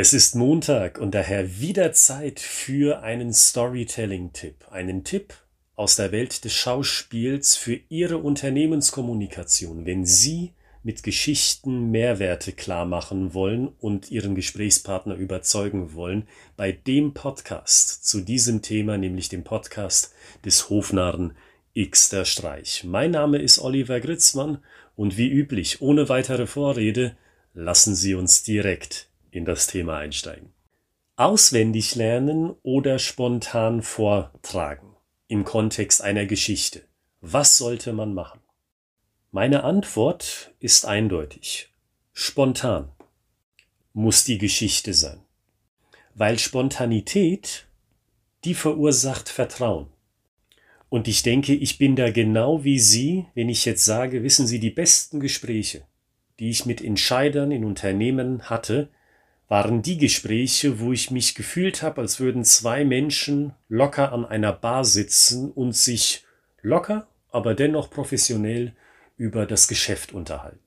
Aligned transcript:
Es 0.00 0.12
ist 0.12 0.36
Montag 0.36 1.00
und 1.00 1.12
daher 1.12 1.58
wieder 1.58 1.92
Zeit 1.92 2.38
für 2.38 3.02
einen 3.02 3.32
Storytelling-Tipp. 3.32 4.68
Einen 4.70 5.02
Tipp 5.02 5.34
aus 5.74 5.96
der 5.96 6.12
Welt 6.12 6.44
des 6.44 6.52
Schauspiels 6.52 7.56
für 7.56 7.80
Ihre 7.88 8.18
Unternehmenskommunikation, 8.18 9.86
wenn 9.86 10.06
Sie 10.06 10.52
mit 10.84 11.02
Geschichten 11.02 11.90
Mehrwerte 11.90 12.52
klar 12.52 12.86
machen 12.86 13.34
wollen 13.34 13.72
und 13.80 14.12
Ihren 14.12 14.36
Gesprächspartner 14.36 15.16
überzeugen 15.16 15.94
wollen, 15.94 16.28
bei 16.56 16.70
dem 16.70 17.12
Podcast 17.12 18.06
zu 18.06 18.20
diesem 18.20 18.62
Thema, 18.62 18.98
nämlich 18.98 19.28
dem 19.28 19.42
Podcast 19.42 20.14
des 20.44 20.70
Hofnarren 20.70 21.32
X 21.74 22.08
der 22.10 22.24
Streich. 22.24 22.84
Mein 22.84 23.10
Name 23.10 23.38
ist 23.38 23.58
Oliver 23.58 23.98
Gritzmann 23.98 24.58
und 24.94 25.16
wie 25.16 25.28
üblich, 25.28 25.82
ohne 25.82 26.08
weitere 26.08 26.46
Vorrede, 26.46 27.16
lassen 27.52 27.96
Sie 27.96 28.14
uns 28.14 28.44
direkt 28.44 29.07
in 29.30 29.44
das 29.44 29.66
Thema 29.66 29.98
einsteigen. 29.98 30.52
Auswendig 31.16 31.94
lernen 31.94 32.54
oder 32.62 32.98
spontan 32.98 33.82
vortragen 33.82 34.94
im 35.28 35.44
Kontext 35.44 36.02
einer 36.02 36.26
Geschichte. 36.26 36.82
Was 37.20 37.58
sollte 37.58 37.92
man 37.92 38.14
machen? 38.14 38.40
Meine 39.30 39.62
Antwort 39.64 40.54
ist 40.58 40.86
eindeutig. 40.86 41.74
Spontan 42.12 42.90
muss 43.92 44.24
die 44.24 44.38
Geschichte 44.38 44.94
sein. 44.94 45.20
Weil 46.14 46.38
Spontanität, 46.38 47.66
die 48.44 48.54
verursacht 48.54 49.28
Vertrauen. 49.28 49.88
Und 50.88 51.06
ich 51.08 51.22
denke, 51.22 51.54
ich 51.54 51.76
bin 51.76 51.96
da 51.96 52.10
genau 52.10 52.64
wie 52.64 52.78
Sie, 52.78 53.26
wenn 53.34 53.48
ich 53.48 53.64
jetzt 53.64 53.84
sage, 53.84 54.22
wissen 54.22 54.46
Sie, 54.46 54.58
die 54.58 54.70
besten 54.70 55.20
Gespräche, 55.20 55.82
die 56.38 56.48
ich 56.48 56.64
mit 56.64 56.82
Entscheidern 56.82 57.50
in 57.50 57.64
Unternehmen 57.64 58.48
hatte, 58.48 58.88
waren 59.48 59.80
die 59.82 59.96
Gespräche, 59.96 60.78
wo 60.78 60.92
ich 60.92 61.10
mich 61.10 61.34
gefühlt 61.34 61.82
habe, 61.82 62.02
als 62.02 62.20
würden 62.20 62.44
zwei 62.44 62.84
Menschen 62.84 63.54
locker 63.68 64.12
an 64.12 64.26
einer 64.26 64.52
Bar 64.52 64.84
sitzen 64.84 65.50
und 65.50 65.74
sich 65.74 66.24
locker, 66.60 67.08
aber 67.30 67.54
dennoch 67.54 67.90
professionell 67.90 68.74
über 69.16 69.46
das 69.46 69.66
Geschäft 69.66 70.12
unterhalten. 70.12 70.60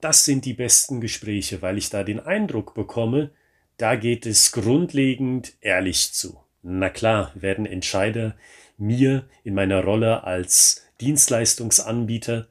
Das 0.00 0.24
sind 0.24 0.44
die 0.44 0.54
besten 0.54 1.00
Gespräche, 1.00 1.60
weil 1.62 1.76
ich 1.76 1.90
da 1.90 2.04
den 2.04 2.20
Eindruck 2.20 2.74
bekomme, 2.74 3.30
da 3.76 3.96
geht 3.96 4.24
es 4.24 4.52
grundlegend 4.52 5.54
ehrlich 5.60 6.12
zu. 6.12 6.40
Na 6.62 6.90
klar, 6.90 7.32
werden 7.34 7.66
Entscheider 7.66 8.36
mir 8.76 9.28
in 9.44 9.54
meiner 9.54 9.82
Rolle 9.82 10.24
als 10.24 10.86
Dienstleistungsanbieter 11.00 12.46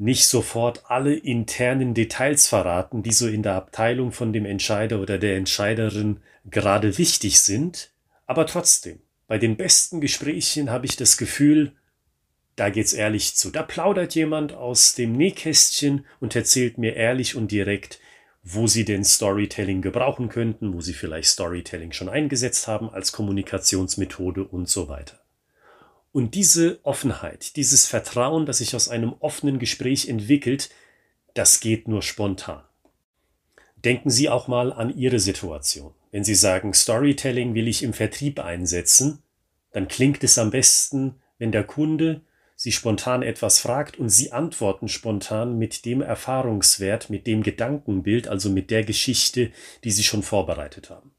nicht 0.00 0.26
sofort 0.26 0.84
alle 0.90 1.14
internen 1.14 1.92
Details 1.92 2.48
verraten, 2.48 3.02
die 3.02 3.12
so 3.12 3.28
in 3.28 3.42
der 3.42 3.54
Abteilung 3.54 4.12
von 4.12 4.32
dem 4.32 4.46
Entscheider 4.46 4.98
oder 4.98 5.18
der 5.18 5.36
Entscheiderin 5.36 6.20
gerade 6.50 6.96
wichtig 6.96 7.40
sind, 7.42 7.90
aber 8.26 8.46
trotzdem, 8.46 9.00
bei 9.26 9.36
den 9.36 9.58
besten 9.58 10.00
Gesprächen 10.00 10.70
habe 10.70 10.86
ich 10.86 10.96
das 10.96 11.18
Gefühl, 11.18 11.72
da 12.56 12.70
geht's 12.70 12.94
ehrlich 12.94 13.36
zu. 13.36 13.50
Da 13.50 13.62
plaudert 13.62 14.14
jemand 14.14 14.54
aus 14.54 14.94
dem 14.94 15.12
Nähkästchen 15.12 16.06
und 16.18 16.34
erzählt 16.34 16.78
mir 16.78 16.96
ehrlich 16.96 17.36
und 17.36 17.52
direkt, 17.52 18.00
wo 18.42 18.66
sie 18.66 18.86
denn 18.86 19.04
Storytelling 19.04 19.82
gebrauchen 19.82 20.30
könnten, 20.30 20.72
wo 20.72 20.80
sie 20.80 20.94
vielleicht 20.94 21.28
Storytelling 21.28 21.92
schon 21.92 22.08
eingesetzt 22.08 22.66
haben 22.66 22.88
als 22.88 23.12
Kommunikationsmethode 23.12 24.44
und 24.44 24.66
so 24.68 24.88
weiter. 24.88 25.19
Und 26.12 26.34
diese 26.34 26.80
Offenheit, 26.82 27.56
dieses 27.56 27.86
Vertrauen, 27.86 28.46
das 28.46 28.58
sich 28.58 28.74
aus 28.74 28.88
einem 28.88 29.12
offenen 29.20 29.58
Gespräch 29.58 30.08
entwickelt, 30.08 30.70
das 31.34 31.60
geht 31.60 31.86
nur 31.86 32.02
spontan. 32.02 32.62
Denken 33.76 34.10
Sie 34.10 34.28
auch 34.28 34.48
mal 34.48 34.72
an 34.72 34.94
Ihre 34.96 35.20
Situation. 35.20 35.94
Wenn 36.10 36.24
Sie 36.24 36.34
sagen, 36.34 36.74
Storytelling 36.74 37.54
will 37.54 37.68
ich 37.68 37.82
im 37.82 37.92
Vertrieb 37.92 38.40
einsetzen, 38.40 39.22
dann 39.72 39.88
klingt 39.88 40.24
es 40.24 40.38
am 40.38 40.50
besten, 40.50 41.14
wenn 41.38 41.52
der 41.52 41.64
Kunde 41.64 42.22
Sie 42.56 42.72
spontan 42.72 43.22
etwas 43.22 43.58
fragt 43.58 43.98
und 43.98 44.10
Sie 44.10 44.32
antworten 44.32 44.88
spontan 44.88 45.56
mit 45.56 45.86
dem 45.86 46.02
Erfahrungswert, 46.02 47.08
mit 47.08 47.26
dem 47.26 47.42
Gedankenbild, 47.42 48.28
also 48.28 48.50
mit 48.50 48.70
der 48.70 48.84
Geschichte, 48.84 49.50
die 49.82 49.90
Sie 49.90 50.02
schon 50.02 50.22
vorbereitet 50.22 50.90
haben. 50.90 51.12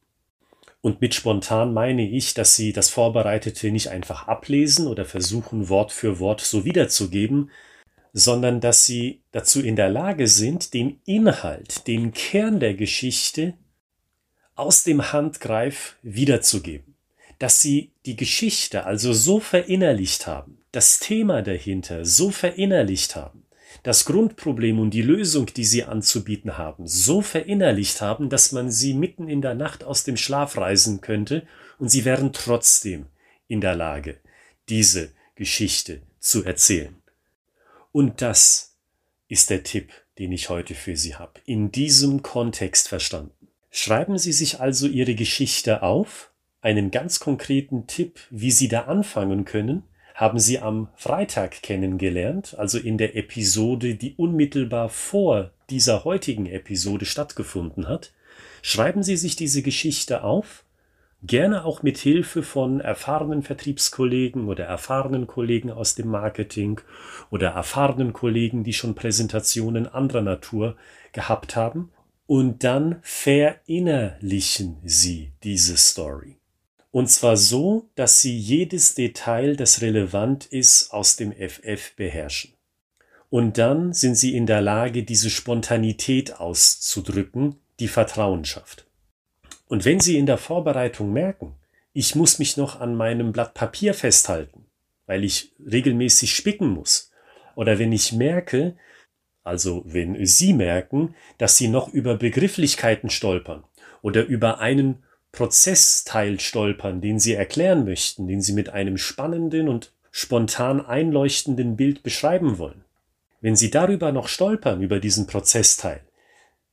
Und 0.81 0.99
mit 0.99 1.13
spontan 1.13 1.73
meine 1.73 2.07
ich, 2.07 2.33
dass 2.33 2.55
Sie 2.55 2.73
das 2.73 2.89
Vorbereitete 2.89 3.71
nicht 3.71 3.89
einfach 3.89 4.27
ablesen 4.27 4.87
oder 4.87 5.05
versuchen, 5.05 5.69
Wort 5.69 5.91
für 5.91 6.19
Wort 6.19 6.41
so 6.41 6.65
wiederzugeben, 6.65 7.51
sondern 8.13 8.59
dass 8.59 8.85
Sie 8.85 9.21
dazu 9.31 9.61
in 9.61 9.75
der 9.75 9.89
Lage 9.89 10.27
sind, 10.27 10.73
den 10.73 10.99
Inhalt, 11.05 11.87
den 11.87 12.13
Kern 12.13 12.59
der 12.59 12.73
Geschichte 12.73 13.53
aus 14.55 14.83
dem 14.83 15.13
Handgreif 15.13 15.97
wiederzugeben. 16.01 16.95
Dass 17.37 17.61
Sie 17.61 17.91
die 18.05 18.15
Geschichte 18.15 18.85
also 18.85 19.13
so 19.13 19.39
verinnerlicht 19.39 20.27
haben, 20.27 20.59
das 20.71 20.99
Thema 20.99 21.41
dahinter 21.41 22.05
so 22.05 22.31
verinnerlicht 22.31 23.15
haben, 23.15 23.40
das 23.83 24.05
Grundproblem 24.05 24.79
und 24.79 24.91
die 24.91 25.01
Lösung, 25.01 25.47
die 25.47 25.65
sie 25.65 25.83
anzubieten 25.83 26.57
haben, 26.57 26.87
so 26.87 27.21
verinnerlicht 27.21 28.01
haben, 28.01 28.29
dass 28.29 28.51
man 28.51 28.71
sie 28.71 28.93
mitten 28.93 29.27
in 29.27 29.41
der 29.41 29.55
Nacht 29.55 29.83
aus 29.83 30.03
dem 30.03 30.17
Schlaf 30.17 30.57
reisen 30.57 31.01
könnte 31.01 31.47
und 31.79 31.89
sie 31.89 32.05
wären 32.05 32.33
trotzdem 32.33 33.07
in 33.47 33.61
der 33.61 33.75
Lage, 33.75 34.17
diese 34.69 35.11
Geschichte 35.35 36.01
zu 36.19 36.43
erzählen. 36.43 36.95
Und 37.91 38.21
das 38.21 38.77
ist 39.27 39.49
der 39.49 39.63
Tipp, 39.63 39.91
den 40.19 40.31
ich 40.31 40.49
heute 40.49 40.75
für 40.75 40.95
Sie 40.95 41.15
habe, 41.15 41.41
in 41.45 41.71
diesem 41.71 42.21
Kontext 42.21 42.87
verstanden. 42.87 43.47
Schreiben 43.69 44.17
Sie 44.17 44.33
sich 44.33 44.59
also 44.59 44.87
Ihre 44.87 45.15
Geschichte 45.15 45.81
auf, 45.81 46.31
einen 46.61 46.91
ganz 46.91 47.19
konkreten 47.19 47.87
Tipp, 47.87 48.19
wie 48.29 48.51
Sie 48.51 48.67
da 48.67 48.81
anfangen 48.81 49.45
können, 49.45 49.83
haben 50.21 50.37
Sie 50.37 50.59
am 50.59 50.87
Freitag 50.93 51.63
kennengelernt, 51.63 52.53
also 52.55 52.77
in 52.77 52.99
der 52.99 53.15
Episode, 53.15 53.95
die 53.95 54.13
unmittelbar 54.17 54.87
vor 54.89 55.49
dieser 55.71 56.03
heutigen 56.03 56.45
Episode 56.45 57.05
stattgefunden 57.05 57.87
hat. 57.87 58.13
Schreiben 58.61 59.01
Sie 59.01 59.17
sich 59.17 59.35
diese 59.35 59.63
Geschichte 59.63 60.23
auf, 60.23 60.63
gerne 61.23 61.65
auch 61.65 61.81
mit 61.81 61.97
Hilfe 61.97 62.43
von 62.43 62.81
erfahrenen 62.81 63.41
Vertriebskollegen 63.41 64.47
oder 64.47 64.65
erfahrenen 64.65 65.25
Kollegen 65.25 65.71
aus 65.71 65.95
dem 65.95 66.09
Marketing 66.09 66.79
oder 67.31 67.49
erfahrenen 67.49 68.13
Kollegen, 68.13 68.63
die 68.63 68.73
schon 68.73 68.93
Präsentationen 68.93 69.87
anderer 69.87 70.21
Natur 70.21 70.75
gehabt 71.13 71.55
haben. 71.55 71.89
Und 72.27 72.63
dann 72.63 72.99
verinnerlichen 73.01 74.77
Sie 74.83 75.31
diese 75.41 75.77
Story. 75.77 76.40
Und 76.91 77.09
zwar 77.09 77.37
so, 77.37 77.89
dass 77.95 78.21
sie 78.21 78.37
jedes 78.37 78.95
Detail, 78.95 79.55
das 79.55 79.81
relevant 79.81 80.45
ist, 80.45 80.91
aus 80.91 81.15
dem 81.15 81.31
FF 81.31 81.95
beherrschen. 81.95 82.53
Und 83.29 83.57
dann 83.57 83.93
sind 83.93 84.15
sie 84.15 84.35
in 84.35 84.45
der 84.45 84.61
Lage, 84.61 85.03
diese 85.03 85.29
Spontanität 85.29 86.39
auszudrücken, 86.39 87.55
die 87.79 87.87
Vertrauen 87.87 88.43
schafft. 88.43 88.85
Und 89.71 89.85
wenn 89.85 90.01
Sie 90.01 90.17
in 90.17 90.25
der 90.25 90.37
Vorbereitung 90.37 91.13
merken, 91.13 91.55
ich 91.93 92.13
muss 92.13 92.39
mich 92.39 92.57
noch 92.57 92.81
an 92.81 92.93
meinem 92.93 93.31
Blatt 93.31 93.53
Papier 93.53 93.93
festhalten, 93.93 94.65
weil 95.05 95.23
ich 95.23 95.53
regelmäßig 95.59 96.35
spicken 96.35 96.67
muss, 96.67 97.09
oder 97.55 97.79
wenn 97.79 97.93
ich 97.93 98.11
merke, 98.11 98.75
also 99.43 99.83
wenn 99.85 100.25
Sie 100.25 100.51
merken, 100.51 101.15
dass 101.37 101.55
Sie 101.55 101.69
noch 101.69 101.87
über 101.87 102.17
Begrifflichkeiten 102.17 103.09
stolpern 103.09 103.63
oder 104.01 104.25
über 104.25 104.59
einen 104.59 105.03
Prozessteil 105.31 106.39
stolpern, 106.39 107.01
den 107.01 107.19
Sie 107.19 107.33
erklären 107.33 107.85
möchten, 107.85 108.27
den 108.27 108.41
Sie 108.41 108.53
mit 108.53 108.69
einem 108.69 108.97
spannenden 108.97 109.69
und 109.69 109.93
spontan 110.11 110.85
einleuchtenden 110.85 111.77
Bild 111.77 112.03
beschreiben 112.03 112.57
wollen. 112.57 112.83
Wenn 113.39 113.55
Sie 113.55 113.71
darüber 113.71 114.11
noch 114.11 114.27
stolpern, 114.27 114.81
über 114.81 114.99
diesen 114.99 115.27
Prozessteil, 115.27 116.01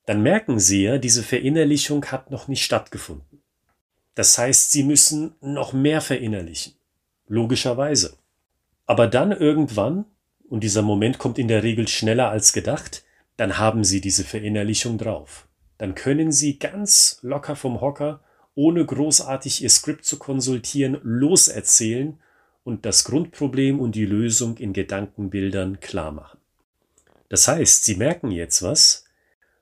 dann 0.06 0.22
merken 0.22 0.58
Sie 0.58 0.84
ja, 0.84 0.98
diese 0.98 1.22
Verinnerlichung 1.22 2.04
hat 2.06 2.30
noch 2.30 2.48
nicht 2.48 2.64
stattgefunden. 2.64 3.42
Das 4.14 4.36
heißt, 4.36 4.72
Sie 4.72 4.82
müssen 4.82 5.36
noch 5.40 5.72
mehr 5.72 6.00
verinnerlichen. 6.00 6.74
Logischerweise. 7.28 8.16
Aber 8.86 9.06
dann 9.06 9.32
irgendwann, 9.32 10.06
und 10.48 10.64
dieser 10.64 10.82
Moment 10.82 11.18
kommt 11.18 11.38
in 11.38 11.46
der 11.46 11.62
Regel 11.62 11.86
schneller 11.86 12.30
als 12.30 12.52
gedacht, 12.52 13.04
dann 13.36 13.58
haben 13.58 13.84
Sie 13.84 14.00
diese 14.00 14.24
Verinnerlichung 14.24 14.98
drauf. 14.98 15.46
Dann 15.76 15.94
können 15.94 16.32
Sie 16.32 16.58
ganz 16.58 17.20
locker 17.22 17.54
vom 17.54 17.80
Hocker 17.80 18.20
ohne 18.58 18.84
großartig 18.84 19.62
ihr 19.62 19.70
Skript 19.70 20.04
zu 20.04 20.18
konsultieren, 20.18 20.98
loserzählen 21.04 22.18
und 22.64 22.86
das 22.86 23.04
Grundproblem 23.04 23.78
und 23.78 23.94
die 23.94 24.04
Lösung 24.04 24.56
in 24.56 24.72
Gedankenbildern 24.72 25.78
klar 25.78 26.10
machen. 26.10 26.40
Das 27.28 27.46
heißt, 27.46 27.84
Sie 27.84 27.94
merken 27.94 28.32
jetzt 28.32 28.64
was. 28.64 29.04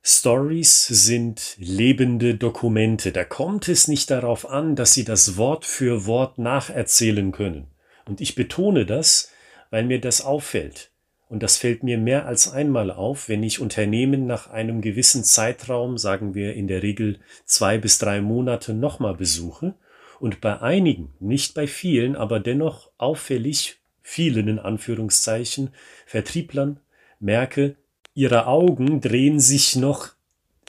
Stories 0.03 0.87
sind 0.87 1.57
lebende 1.59 2.37
Dokumente. 2.37 3.13
Da 3.13 3.25
kommt 3.25 3.69
es 3.69 3.87
nicht 3.87 4.11
darauf 4.11 4.49
an, 4.49 4.77
dass 4.77 4.95
Sie 4.95 5.05
das 5.05 5.37
Wort 5.37 5.67
für 5.67 6.07
Wort 6.07 6.39
nacherzählen 6.39 7.33
können. 7.33 7.67
Und 8.07 8.23
ich 8.23 8.35
betone 8.35 8.87
das, 8.87 9.31
weil 9.69 9.85
mir 9.85 10.01
das 10.01 10.23
auffällt. 10.23 10.91
Und 11.29 11.43
das 11.43 11.57
fällt 11.57 11.83
mir 11.83 11.99
mehr 11.99 12.27
als 12.27 12.53
einmal 12.53 12.91
auf, 12.91 13.29
wenn 13.29 13.43
ich 13.43 13.61
Unternehmen 13.61 14.27
nach 14.27 14.49
einem 14.51 14.81
gewissen 14.81 15.25
Zeitraum, 15.25 15.99
sagen 15.99 16.35
wir 16.35 16.55
in 16.55 16.69
der 16.69 16.83
Regel 16.83 17.19
zwei 17.45 17.79
bis 17.79 17.99
drei 17.99 18.21
Monate, 18.21 18.75
nochmal 18.75 19.15
besuche 19.15 19.75
und 20.21 20.41
bei 20.41 20.61
einigen, 20.61 21.15
nicht 21.19 21.55
bei 21.55 21.67
vielen, 21.67 22.15
aber 22.15 22.39
dennoch 22.39 22.91
auffällig 22.97 23.79
vielen 24.03 24.47
in 24.47 24.59
Anführungszeichen 24.61 25.71
Vertrieblern 26.07 26.79
merke, 27.19 27.77
ihre 28.15 28.47
Augen 28.47 29.01
drehen 29.01 29.41
sich 29.41 29.75
noch 29.75 30.11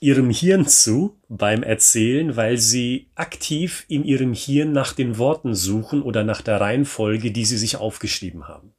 ihrem 0.00 0.30
Hirn 0.30 0.66
zu 0.66 1.16
beim 1.28 1.62
Erzählen, 1.62 2.36
weil 2.36 2.58
sie 2.58 3.08
aktiv 3.14 3.84
in 3.88 4.04
ihrem 4.04 4.32
Hirn 4.34 4.72
nach 4.72 4.92
den 4.92 5.18
Worten 5.18 5.54
suchen 5.54 6.02
oder 6.02 6.24
nach 6.24 6.42
der 6.42 6.60
Reihenfolge, 6.60 7.30
die 7.30 7.44
sie 7.44 7.58
sich 7.58 7.76
aufgeschrieben 7.76 8.48
haben. 8.48 8.74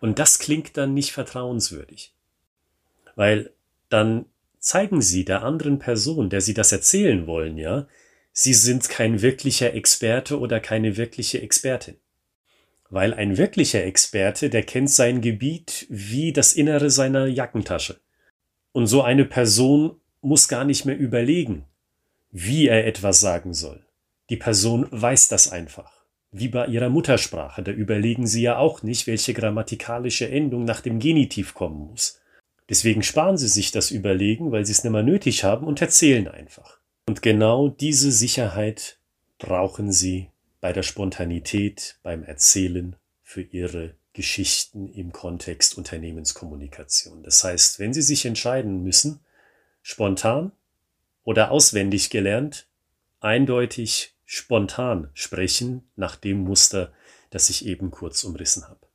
Und 0.00 0.18
das 0.18 0.38
klingt 0.38 0.76
dann 0.76 0.94
nicht 0.94 1.12
vertrauenswürdig. 1.12 2.12
Weil 3.16 3.52
dann 3.88 4.24
zeigen 4.58 5.02
sie 5.02 5.24
der 5.24 5.42
anderen 5.42 5.78
Person, 5.78 6.30
der 6.30 6.40
sie 6.40 6.54
das 6.54 6.72
erzählen 6.72 7.26
wollen, 7.26 7.58
ja, 7.58 7.86
sie 8.32 8.54
sind 8.54 8.88
kein 8.88 9.22
wirklicher 9.22 9.74
Experte 9.74 10.38
oder 10.38 10.60
keine 10.60 10.96
wirkliche 10.96 11.40
Expertin. 11.40 11.96
Weil 12.88 13.14
ein 13.14 13.36
wirklicher 13.36 13.84
Experte, 13.84 14.50
der 14.50 14.62
kennt 14.64 14.90
sein 14.90 15.20
Gebiet 15.20 15.86
wie 15.88 16.32
das 16.32 16.52
Innere 16.54 16.90
seiner 16.90 17.26
Jackentasche. 17.26 18.00
Und 18.72 18.86
so 18.86 19.02
eine 19.02 19.24
Person 19.24 20.00
muss 20.20 20.48
gar 20.48 20.64
nicht 20.64 20.84
mehr 20.84 20.98
überlegen, 20.98 21.64
wie 22.30 22.68
er 22.68 22.86
etwas 22.86 23.20
sagen 23.20 23.54
soll. 23.54 23.84
Die 24.28 24.36
Person 24.36 24.86
weiß 24.90 25.28
das 25.28 25.50
einfach. 25.50 25.99
Wie 26.32 26.48
bei 26.48 26.66
ihrer 26.66 26.90
Muttersprache, 26.90 27.62
da 27.62 27.72
überlegen 27.72 28.26
sie 28.26 28.42
ja 28.42 28.56
auch 28.56 28.82
nicht, 28.82 29.06
welche 29.06 29.34
grammatikalische 29.34 30.28
Endung 30.28 30.64
nach 30.64 30.80
dem 30.80 31.00
Genitiv 31.00 31.54
kommen 31.54 31.88
muss. 31.90 32.20
Deswegen 32.68 33.02
sparen 33.02 33.36
sie 33.36 33.48
sich 33.48 33.72
das 33.72 33.90
Überlegen, 33.90 34.52
weil 34.52 34.64
sie 34.64 34.72
es 34.72 34.84
nicht 34.84 34.92
mehr 34.92 35.02
nötig 35.02 35.42
haben 35.42 35.66
und 35.66 35.80
erzählen 35.82 36.28
einfach. 36.28 36.78
Und 37.08 37.20
genau 37.20 37.68
diese 37.68 38.12
Sicherheit 38.12 38.98
brauchen 39.38 39.90
sie 39.90 40.28
bei 40.60 40.72
der 40.72 40.84
Spontanität, 40.84 41.98
beim 42.04 42.22
Erzählen 42.22 42.94
für 43.24 43.42
ihre 43.42 43.94
Geschichten 44.12 44.88
im 44.88 45.12
Kontext 45.12 45.76
Unternehmenskommunikation. 45.78 47.22
Das 47.22 47.42
heißt, 47.42 47.78
wenn 47.78 47.92
Sie 47.94 48.02
sich 48.02 48.26
entscheiden 48.26 48.82
müssen, 48.82 49.20
spontan 49.82 50.52
oder 51.24 51.50
auswendig 51.50 52.10
gelernt, 52.10 52.66
eindeutig 53.20 54.14
spontan 54.32 55.10
sprechen 55.12 55.90
nach 55.96 56.14
dem 56.14 56.44
Muster, 56.44 56.92
das 57.30 57.50
ich 57.50 57.66
eben 57.66 57.90
kurz 57.90 58.22
umrissen 58.22 58.68
habe. 58.68 58.86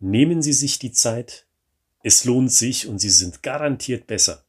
Nehmen 0.00 0.40
Sie 0.40 0.54
sich 0.54 0.78
die 0.78 0.90
Zeit, 0.90 1.44
es 2.02 2.24
lohnt 2.24 2.50
sich 2.50 2.86
und 2.88 2.98
Sie 2.98 3.10
sind 3.10 3.42
garantiert 3.42 4.06
besser 4.06 4.46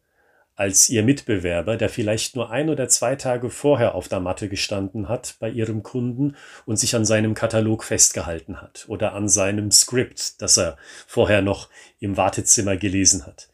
als 0.55 0.87
Ihr 0.87 1.03
Mitbewerber, 1.03 1.75
der 1.75 1.89
vielleicht 1.89 2.37
nur 2.37 2.49
ein 2.49 2.69
oder 2.69 2.87
zwei 2.87 3.17
Tage 3.17 3.49
vorher 3.49 3.93
auf 3.93 4.07
der 4.07 4.21
Matte 4.21 4.47
gestanden 4.47 5.09
hat 5.09 5.35
bei 5.41 5.49
Ihrem 5.49 5.83
Kunden 5.83 6.37
und 6.65 6.77
sich 6.77 6.95
an 6.95 7.03
seinem 7.03 7.33
Katalog 7.33 7.83
festgehalten 7.83 8.61
hat 8.61 8.85
oder 8.87 9.11
an 9.11 9.27
seinem 9.27 9.69
Skript, 9.69 10.41
das 10.41 10.55
er 10.55 10.77
vorher 11.07 11.41
noch 11.41 11.67
im 11.99 12.15
Wartezimmer 12.15 12.77
gelesen 12.77 13.25
hat. 13.25 13.49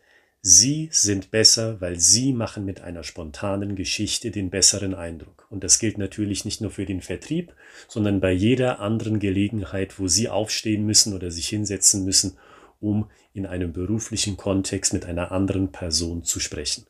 Sie 0.48 0.90
sind 0.92 1.32
besser, 1.32 1.82
weil 1.82 2.00
Sie 2.00 2.32
machen 2.32 2.66
mit 2.66 2.80
einer 2.80 3.04
spontanen 3.04 3.76
Geschichte 3.76 4.30
den 4.30 4.52
besseren 4.52 4.94
Eindruck. 4.94 5.48
Und 5.50 5.64
das 5.64 5.80
gilt 5.80 5.98
natürlich 5.98 6.46
nicht 6.46 6.62
nur 6.62 6.70
für 6.70 6.86
den 6.86 7.02
Vertrieb, 7.02 7.56
sondern 7.88 8.20
bei 8.20 8.32
jeder 8.32 8.80
anderen 8.80 9.18
Gelegenheit, 9.18 9.98
wo 9.98 10.08
Sie 10.08 10.30
aufstehen 10.30 10.86
müssen 10.86 11.16
oder 11.16 11.32
sich 11.32 11.50
hinsetzen 11.50 12.06
müssen, 12.06 12.38
um 12.80 13.10
in 13.34 13.48
einem 13.48 13.74
beruflichen 13.74 14.38
Kontext 14.38 14.94
mit 14.94 15.08
einer 15.08 15.32
anderen 15.32 15.72
Person 15.72 16.24
zu 16.24 16.40
sprechen. 16.40 16.86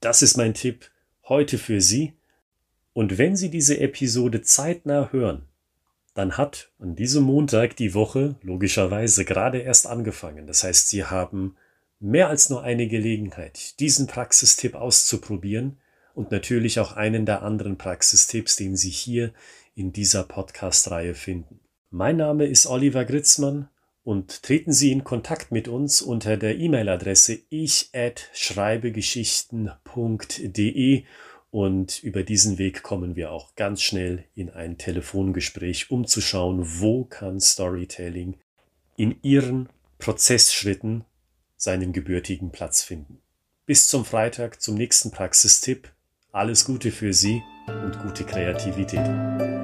Das 0.00 0.20
ist 0.20 0.36
mein 0.36 0.52
Tipp 0.52 0.90
heute 1.24 1.56
für 1.56 1.80
Sie. 1.80 2.12
Und 2.92 3.16
wenn 3.16 3.36
Sie 3.36 3.48
diese 3.48 3.80
Episode 3.80 4.42
zeitnah 4.42 5.08
hören, 5.12 5.46
dann 6.12 6.36
hat 6.36 6.70
an 6.78 6.94
diesem 6.94 7.22
Montag 7.22 7.74
die 7.76 7.94
Woche 7.94 8.34
logischerweise 8.42 9.24
gerade 9.24 9.60
erst 9.60 9.86
angefangen. 9.86 10.46
Das 10.46 10.62
heißt, 10.62 10.90
Sie 10.90 11.04
haben 11.04 11.56
mehr 11.98 12.28
als 12.28 12.50
nur 12.50 12.62
eine 12.62 12.86
Gelegenheit, 12.88 13.80
diesen 13.80 14.06
Praxistipp 14.06 14.74
auszuprobieren 14.74 15.78
und 16.14 16.30
natürlich 16.30 16.78
auch 16.80 16.92
einen 16.92 17.24
der 17.26 17.42
anderen 17.42 17.76
Praxistipps, 17.78 18.56
den 18.56 18.76
Sie 18.76 18.90
hier 18.90 19.32
in 19.74 19.92
dieser 19.92 20.24
Podcast-Reihe 20.24 21.14
finden. 21.14 21.60
Mein 21.90 22.16
Name 22.16 22.46
ist 22.46 22.66
Oliver 22.66 23.04
Gritzmann 23.04 23.68
und 24.02 24.42
treten 24.42 24.72
Sie 24.72 24.90
in 24.92 25.04
Kontakt 25.04 25.52
mit 25.52 25.68
uns 25.68 26.02
unter 26.02 26.36
der 26.36 26.58
E-Mail-Adresse 26.58 27.38
ich 27.48 27.90
at 27.92 28.28
schreibegeschichten.de 28.32 31.04
und 31.50 32.02
über 32.02 32.22
diesen 32.22 32.58
Weg 32.58 32.82
kommen 32.82 33.16
wir 33.16 33.30
auch 33.30 33.54
ganz 33.54 33.82
schnell 33.82 34.24
in 34.34 34.50
ein 34.50 34.78
Telefongespräch, 34.78 35.90
um 35.90 36.06
zu 36.06 36.20
schauen, 36.20 36.62
wo 36.80 37.04
kann 37.04 37.40
Storytelling 37.40 38.36
in 38.96 39.16
Ihren 39.22 39.68
Prozessschritten 39.98 41.04
seinen 41.56 41.92
gebürtigen 41.92 42.52
Platz 42.52 42.82
finden. 42.82 43.20
Bis 43.64 43.88
zum 43.88 44.04
Freitag 44.04 44.60
zum 44.60 44.74
nächsten 44.76 45.10
Praxistipp. 45.10 45.90
Alles 46.30 46.64
Gute 46.64 46.92
für 46.92 47.12
Sie 47.12 47.42
und 47.66 47.98
gute 48.00 48.24
Kreativität. 48.24 49.55